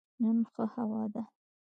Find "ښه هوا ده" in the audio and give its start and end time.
0.51-1.23